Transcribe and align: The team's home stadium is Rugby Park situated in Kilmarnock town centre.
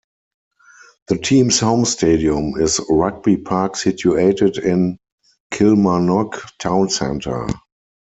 The 1.09 1.19
team's 1.19 1.59
home 1.59 1.85
stadium 1.85 2.59
is 2.59 2.81
Rugby 2.89 3.37
Park 3.37 3.75
situated 3.75 4.57
in 4.57 4.97
Kilmarnock 5.51 6.41
town 6.57 6.89
centre. 6.89 7.45